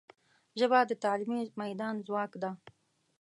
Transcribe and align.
ژبه 0.59 0.79
د 0.85 0.91
تعلیمي 1.03 1.41
میدان 1.61 1.95
ځواک 2.07 2.31
ده 2.41 2.51